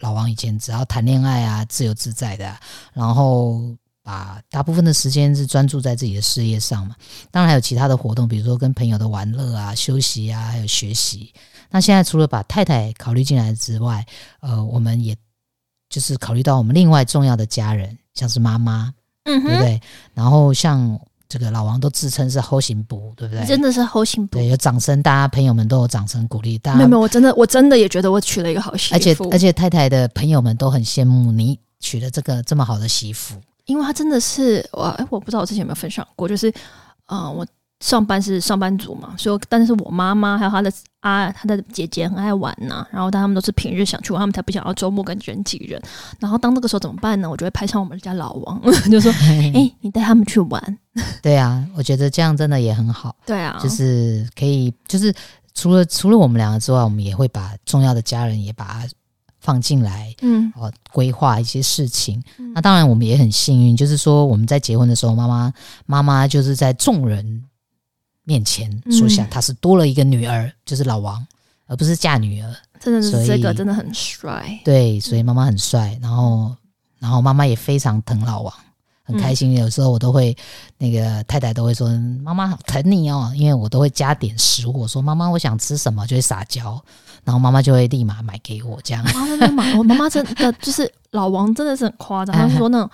[0.00, 2.54] 老王以前只要谈恋爱啊，自由自在的，
[2.92, 6.94] 然后把大部分的时间是专注在自己的事业上嘛。
[7.30, 11.32] 当然还有其他的活动，比如说跟朋友的玩乐啊、休息啊，还有学习。
[11.70, 14.04] 那现在除了把太太考虑进来之外，
[14.40, 15.16] 呃，我们也
[15.88, 18.92] 就是考虑到我们另外重要的家人，像是妈妈，
[19.24, 19.80] 嗯，对不对？
[20.14, 20.98] 然后像。
[21.32, 23.46] 这个老王都自称是后行部，对不对？
[23.46, 24.36] 真的是后行部。
[24.36, 26.58] 对，有掌声，大家朋友们都有掌声鼓励。
[26.58, 28.96] 大家没有没有，我真的我真的也觉得我娶了一个好媳妇。
[28.96, 36.48] 而且而且太太的朋友们都很羡慕你娶了这个这么好的媳妇，因为他真的是我哎，我不知道我之前有没有分享过，就是
[37.06, 37.46] 啊、呃，我。
[37.82, 40.70] 上班是上班族嘛，所以但是我妈妈还有她的
[41.00, 45.80] 啊，她的姐姐很爱玩呐、啊，然后但他们都是平日想去玩，他们才不想要周末跟人挤人。
[46.18, 47.30] 然后当那个时候怎么办呢？
[47.30, 48.60] 我就会拍上我们家老王，
[48.92, 50.78] 就说：“哎、欸，你带他们去玩。”
[51.22, 53.16] 对啊，我觉得这样真的也很好。
[53.24, 55.10] 对啊，就是可以，就是
[55.54, 58.86] 除了除了我们两个之外，我们也会把重要的家人也把它
[59.40, 62.22] 放进来，嗯，哦，规划一些事情。
[62.38, 65.52] 嗯、那当然，我们也很幸运，就是说我们在结婚的时候，妈妈
[65.86, 67.44] 妈妈就是在众人。
[68.22, 71.26] 面前说下，她是多了一个女儿，嗯、就是老王，
[71.66, 72.54] 而不是嫁女儿。
[72.78, 74.60] 真的是这个真的很帅。
[74.62, 76.54] 对，所以妈妈很帅，然后
[77.00, 78.54] 然后妈妈也非常疼老王，
[79.10, 79.52] 很开心。
[79.54, 80.36] 有时候我都会
[80.78, 81.88] 那个太太都会说
[82.22, 86.80] ：“妈妈好疼你哦。”因为我都会加点食物，我说：“妈妈，我想吃什么？”就会撒娇，
[87.24, 88.78] 然后妈妈就会立马买给我。
[88.82, 92.34] 这样，妈妈真的，我妈妈真的就是老王，真的是很夸张。
[92.34, 92.90] 他是说那种。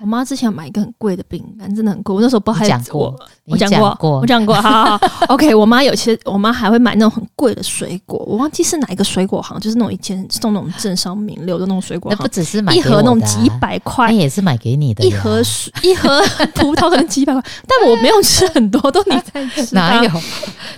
[0.00, 2.14] 我妈之前买一个很贵的饼干，真的很贵。
[2.14, 3.14] 我那时候不还讲过，
[3.46, 4.54] 我讲过，我讲过。
[4.54, 5.54] 好好好，OK。
[5.54, 12.18] 我妈有些，我妈还会买那种很贵的水果，我忘记是哪一个水果行，就是那种以前送那种政商名流的那种水果行。
[12.18, 15.04] 那不只是买一盒那种几百块，那也是买给你的。
[15.04, 15.40] 一盒
[15.82, 16.20] 一 盒
[16.54, 19.74] 葡萄可能几百块，但我没有吃很多，都你在吃。
[19.74, 20.10] 哪有？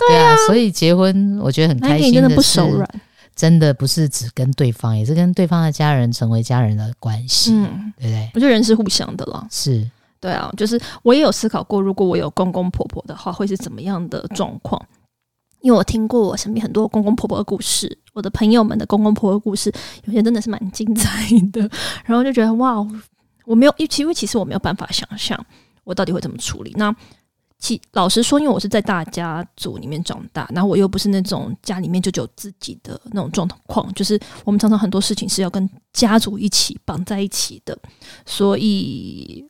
[0.08, 2.88] 对啊，所以结婚我觉得很开心，真的不手软。
[3.38, 8.30] 真的不是只跟对方，也是跟对方的家人成为家人的关系，嗯，对不对？
[8.34, 10.52] 我觉得人是互相的了，是对啊。
[10.56, 14.84] 就是我也有思考过，如果我有公公婆婆的话，会是怎么样的状况？
[15.60, 19.72] 因为我听过我身边很多公公婆婆的故事，我的朋友们的公公婆婆的故事，
[20.06, 21.60] 有些真的是蛮精彩的。
[22.04, 22.84] 然后就觉得哇，
[23.44, 25.38] 我没有，因为其实其实我没有办法想象
[25.84, 26.74] 我到底会怎么处理。
[26.76, 26.92] 那
[27.58, 37.76] 其老实说，因为我是在大家族里面长大，然后我又不是那种家里面就只有自己的那种状况，就是我们常常很多事情是要跟家族一起绑在一起的，
[38.24, 39.44] 所以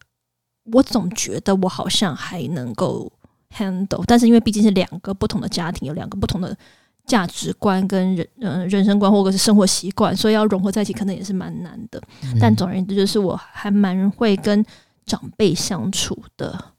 [0.72, 3.12] 我总觉得我好像还能够
[3.54, 6.56] handle，但是因为毕竟是两个不同的家庭，有两个不同的
[7.04, 12.02] 价值观跟人嗯人生观或者是生活习惯，所以要融合在一起可能也是蛮难的。
[12.22, 14.64] 嗯、但总而言之，就是我还蛮会跟
[15.04, 16.72] 长辈相处的。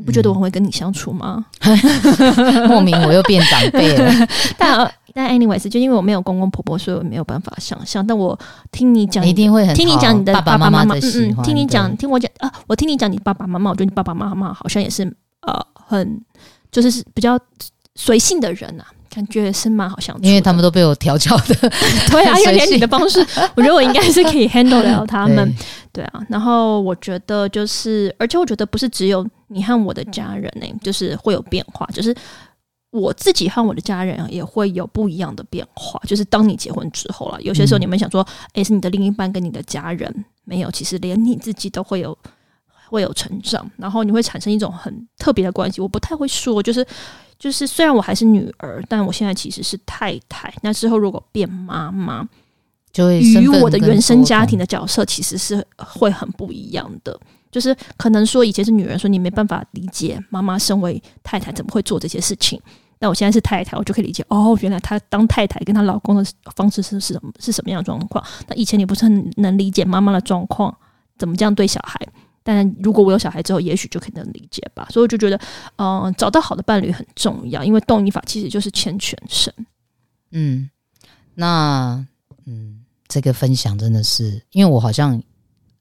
[0.00, 1.44] 你不觉得我会跟你相处吗？
[2.66, 4.10] 莫名我又变长辈了。
[4.56, 8.06] 但但 anyways，就因为我没有公公婆婆，所以我没有办法想象。
[8.06, 8.38] 但我
[8.72, 11.00] 听你讲，一定会很听你讲你的爸爸妈妈，嗯
[11.36, 15.04] 嗯，听你讲，听我讲啊，我听你讲你爸爸妈妈，我觉得你爸爸妈妈好像也是
[15.42, 16.18] 呃很
[16.72, 17.38] 就是比较
[17.94, 18.96] 随性的人呐、啊。
[19.12, 21.54] 感觉是蛮好相处，因为他们都被我调教的，
[22.12, 23.18] 对啊，因为连你的方式，
[23.56, 25.52] 我觉得我应该是可以 handle 了他们，
[25.92, 26.20] 对，对啊。
[26.28, 32.14] 然后我觉得就是，而且我觉得不是只有你和我的家人呢、欸，就是会有变化，就是
[32.90, 36.00] 我自己和我的家人也会有不一样的变化。
[36.06, 42.16] 就是当你结婚之后了，有些时候你们想说，哎、欸，是你的另一半跟你的家人没有，其实连你自己都会有
[42.88, 45.80] 会有成长，然后你会产生一种很特别的关系。
[45.80, 46.86] 我不太会说，就是。
[47.40, 50.52] 就是虽然我还是女儿，但我现在其实是太太。
[50.60, 52.22] 那之后如果变妈妈，
[52.92, 57.18] 就会与我的原生家庭的角色其实是会很不一样的。
[57.50, 62.60] 就是可能说以前是女人，说你没办法理解妈妈身为太太怎么会做这些事情。
[62.98, 68.24] 那我现在是太太，我就可以理解哦，原来她当太太跟她老公的方式是是什么是什么样的状况。
[68.46, 70.76] 那以前你不是很能理解妈妈的状况。
[71.18, 72.00] 怎么这样对小孩。
[72.42, 74.86] 但如果我有小孩之后，也许就可以能理解吧。
[74.88, 75.38] 所以我就觉得，
[75.76, 79.52] 嗯、找到好的伴侣很重要，因为动医法其实就是牵全身。
[80.30, 80.70] 嗯，
[81.34, 82.02] 那
[82.46, 85.22] 嗯，这个分享真的是，因为我好像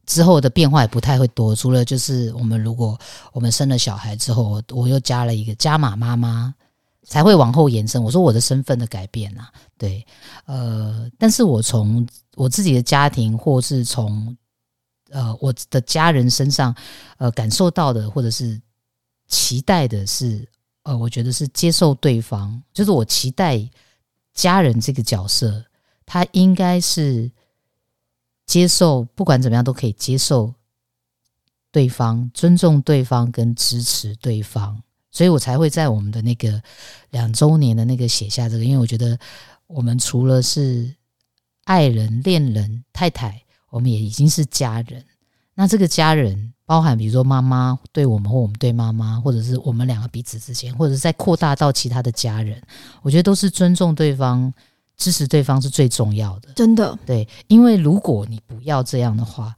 [0.10, 3.00] 之后的变化也不太会多，除了就是我们如果
[3.32, 6.52] 我们生了小孩之后，我又加了一个加码妈妈，
[7.04, 8.02] 才会往后延伸。
[8.02, 10.04] 我说我的身份的改变啊，对，
[10.45, 14.36] 呃，但是我从我自己的家庭，或是从
[15.12, 16.76] 呃，我的家人身上，
[17.19, 18.60] 呃，感受到的或者是
[19.28, 20.43] 期待的是，
[20.82, 23.63] 呃，我觉得是接受对方，就是我期待
[24.34, 25.63] 家人这个角色，
[26.04, 27.32] 他应该是
[28.50, 30.52] 接受，不管怎么样都可以接受
[31.72, 34.82] 对方，尊重对方跟支持对方，
[35.12, 36.60] 所以我才会在我们的那个
[37.12, 39.20] 两周年的那个写下这个，因为我觉得
[39.68, 40.96] 我们除了是
[41.66, 43.40] 爱人、恋人、太太。
[43.72, 45.06] 我们也已经是家人，
[45.54, 52.60] 那这个家人包含，比如说妈妈对我们，或我们对妈妈，或者是我们两个彼此之间，或者是再扩大到其他的家人，
[53.04, 54.52] 我觉得都是尊重对方、
[55.00, 56.50] 支持对方是最重要的。
[56.56, 59.56] 真的，对，因为如果你不要这样的话，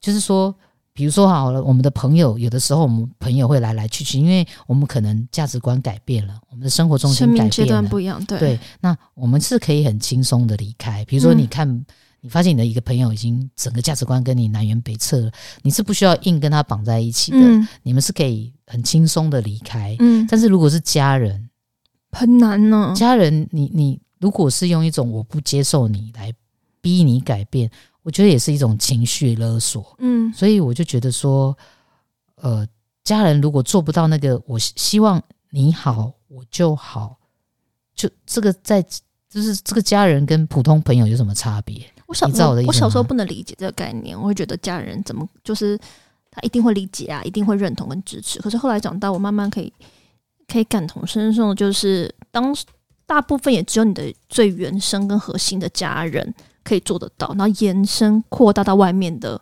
[0.00, 0.54] 就是说，
[0.94, 11.04] 比如说好了，我们的朋友有的时候，我们朋友会来来去去，因为我们可能价值观改变了，我们的生活重心改变阶段不一样，对对，那我们是可以很轻松的离开。
[11.04, 11.68] 比如说，你看。
[11.68, 11.84] 嗯
[12.22, 15.30] 你发现你的一个朋友已经整个价值观跟你南辕北辙了，
[15.62, 19.94] 你是不需要硬跟他绑在一起的，嗯、你们是可以很轻松的离开。
[20.00, 21.48] 嗯，但是如果是家人，
[22.10, 22.94] 很难呢、啊。
[22.94, 26.32] 家人，你你如果是用一种我不接受你来
[26.80, 27.70] 逼你改变，
[28.02, 29.94] 我觉得也是一种情绪勒索。
[29.98, 31.56] 嗯，所以我就觉得说，
[32.36, 32.66] 呃，
[33.04, 37.16] 家人如果做不到那个，我希望你好，我就好，
[37.94, 38.82] 就这个在
[39.28, 41.84] 就是这个家人跟普通朋友有什么差别？
[42.06, 45.76] 我小时候，我小时候不能理解这个概念，我会觉得家人怎么就是
[46.30, 48.38] 他一定会理解啊，一定会认同跟支持。
[48.38, 49.72] 可是后来长大，我慢慢可以
[50.46, 52.54] 可以感同身受，就是当
[53.06, 59.40] 大部分也只有你的最原生跟核心的家人可以做得到，然后延伸扩大到外面的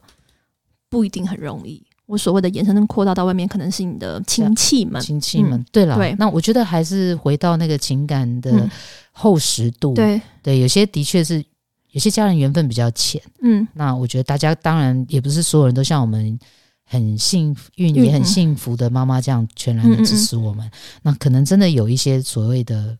[0.88, 1.83] 不一定很容易。
[2.07, 5.64] 我所谓的延伸跟扩大到外面，可能是你的亲戚们，亲戚们。
[5.72, 8.70] 对了，对，那我觉得还是回到那个情感的
[9.11, 9.94] 厚实度。
[9.94, 11.44] 对对，有些的确是。
[11.90, 16.37] 有些家人缘分比较浅，嗯，那我觉得大家当然也不是所有人都像我们
[16.85, 20.66] 很幸运也很幸福的妈妈这样全然的支持我们。
[20.66, 22.98] 嗯嗯嗯，那可能真的有一些所谓的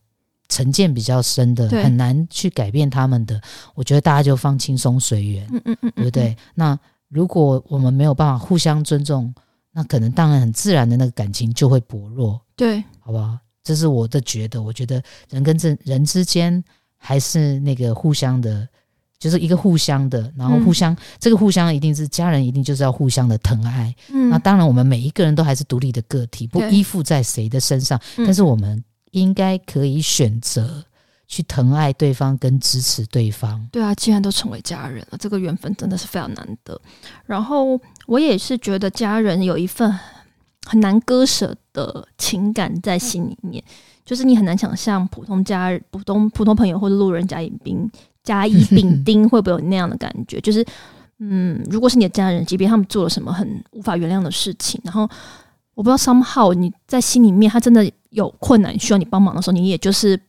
[0.49, 3.39] 成见比较深的，很难去改变他们的。
[3.73, 6.35] 我觉得大家就放轻松随缘，嗯，嗯嗯嗯，对不对？
[6.53, 6.77] 那
[7.09, 9.33] 如果我们没有办法互相尊重，
[9.71, 13.37] 那可能当然很自然的那个感情就会薄弱，对，好不好？
[13.63, 14.61] 这是我的觉得。
[14.61, 16.63] 我觉得人跟这人之间
[16.97, 18.67] 还是那个互相的。
[19.17, 23.95] 就是一个互相的，然后互相，嗯、这个互相一定是家人，一定就是要互相的疼爱。
[24.11, 27.97] 嗯，那当然，我们每一个人都还是独立的个体，不依附在谁的身上。
[28.17, 28.83] 对但是，我们
[29.15, 30.83] 应该可以选择
[31.27, 33.65] 去疼爱对方，跟支持对方。
[33.71, 36.79] 对啊，既然都成为家人了，这个缘分真的是非常难得。
[37.25, 39.91] 然后，我也是觉得家人有一份
[40.65, 43.63] 很难割舍的情感在心里面，
[44.03, 47.89] 就是你很难想象普通家人、普通普通朋友或者路人甲乙丙。
[48.23, 50.41] 甲乙丙丁会不会有那样的感觉？
[50.41, 50.65] 就是，
[51.19, 55.07] 嗯，如果是你的家人，即便他们做了什么很无法原谅的事情，然后
[55.75, 60.19] 我不知道 somehow 你在心里面，他真的有困难需要你帮忙的时候，你也就是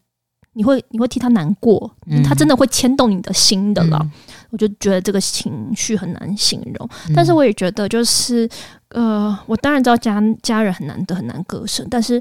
[0.53, 3.99] 你会你会替他难过，嗯、他真的会牵动你的心的了。
[4.03, 4.11] 嗯、
[4.51, 8.47] 我就觉得这个情绪很难形容，嗯、但是我也觉得就是，
[8.91, 12.21] 呃，我当然知道家家人很难得很难割舍，但是。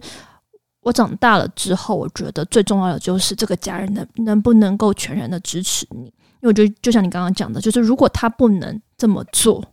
[0.85, 6.01] 我长大了之后，我觉得最重要的就是这个家人能能不能够全然的支持你。
[6.03, 9.65] 因为我觉得，就像你刚刚讲的，就是如果他不能这么做，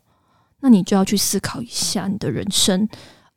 [0.61, 2.89] 那你就要去思考一下你的人生。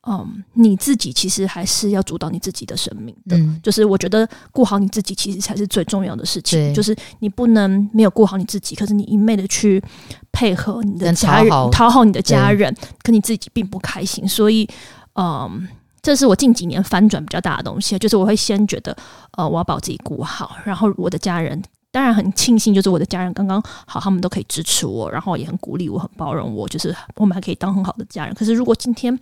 [0.06, 3.38] 嗯，你自己其实还是要主导你自己的生命的。
[3.38, 6.60] 嗯、就是我觉得顾好你自己，其实才是最重要的事情。
[6.60, 9.84] 对就是你不能没有顾好你自己，可是你一昧的去
[10.32, 14.28] 配合你的家人，讨好，好你的家人，对可你自己并不开心。
[14.28, 14.68] 所以，
[15.16, 15.68] 嗯。
[16.06, 18.96] 这是我近几年翻转比较大的东西，就是我会先觉得，
[19.32, 28.36] 呃，我要把我自己顾好，然后我的家人当然很庆幸，就是我的家人刚刚好，他们都可以支持我，然后也很鼓励我，很包容我，就是我们还可以当很好的家人。
[28.36, 29.20] 可是如果今天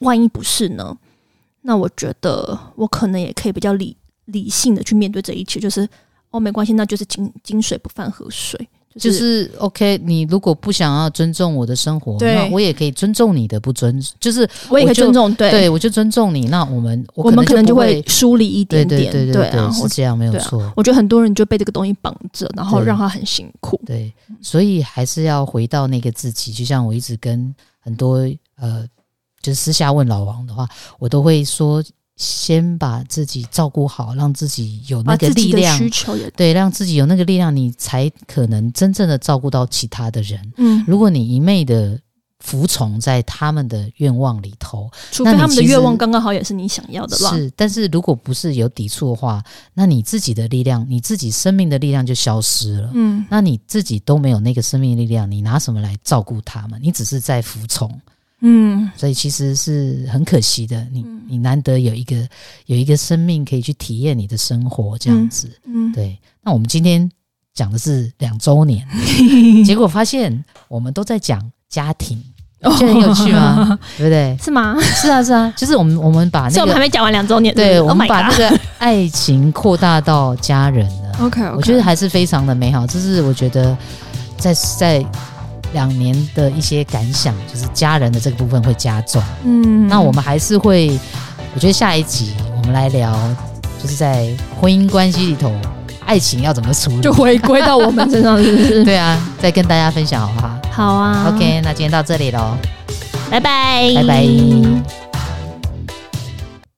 [0.00, 0.96] 万一不是呢？
[1.62, 3.96] 那我觉得我可能也可以比较理
[4.26, 5.88] 理性的去面对这一切，就是
[6.30, 8.68] 哦，没关系，那就是井井水不犯河水。
[8.98, 10.00] 就是、就是 OK。
[10.02, 16.46] 你如果不想要尊重我的生活，对那我也可以尊重你的不尊，就是我也可以尊重，对，对我就尊重你。
[16.48, 20.72] 那我们我，我们可能就会疏离一点点，对对对对，对，对啊，是这样没有错、啊。
[20.74, 23.80] 我觉得很多人就被这个东西绑着，然后让他很辛苦。
[23.86, 26.52] 对，对所以还是要回到那个自己。
[26.52, 28.84] 就像我一直跟很多呃，
[29.42, 30.68] 就是私下问老王的话，
[30.98, 31.82] 我都会说。
[32.16, 40.38] 先把自己照顾好，让自己有那个力量，需求也对，让自己有那个力量，你才可能真正的照顾到其他的人。
[40.58, 41.98] 嗯，如果你一昧的
[42.40, 47.34] 服从在他们的愿望里头，除非他们的愿望刚刚好也是你想要的吧？
[47.34, 52.90] 是，但是如果不是有抵触的话，那你自己的力量，你自己生命的力量就消失了。
[52.92, 56.78] 嗯，那你自己都没有那个生命力量，你拿什么来照顾他们？
[56.82, 57.98] 你只是在服从。
[58.40, 62.16] 嗯，所以其实是很可惜的，你你难得有一个
[62.66, 66.18] 有一个生命可以去体验你的生活这样子，嗯，对。
[66.42, 67.08] 那我们今天
[67.52, 68.86] 讲的是两周年，
[69.64, 71.38] 结果发现我们都在讲
[71.68, 72.18] 家庭，
[72.62, 73.78] 觉得很有趣吗？
[73.98, 74.36] 对不对？
[74.42, 74.74] 是吗？
[74.80, 81.18] 是啊，是啊， 就是我们我们把那个我们还没讲完两周年，对，我们把那个爱情扩大到家人了。
[81.20, 82.86] OK，我觉得还是非常的美好。
[82.86, 83.76] 这是我觉得
[84.38, 85.04] 在在。
[85.72, 89.22] 两年的一些感想，就是家人的这个部分会加重。
[89.44, 90.98] 嗯，那我们还是会，
[91.54, 93.12] 我觉得下一集我们来聊，
[93.82, 94.28] 就是在
[94.60, 95.52] 婚姻关系里头，
[96.04, 98.82] 爱情要怎么处理，就回归到我们身上，是不是？
[98.84, 100.58] 对啊，再跟大家分享好不好？
[100.70, 101.32] 好啊。
[101.34, 102.56] OK，那今天到这里喽，
[103.30, 105.09] 拜拜，拜拜。